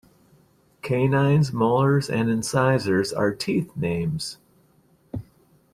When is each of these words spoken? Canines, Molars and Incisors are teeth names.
Canines, 0.81 1.53
Molars 1.53 2.09
and 2.09 2.27
Incisors 2.27 3.13
are 3.13 3.35
teeth 3.35 3.69
names. 3.75 4.39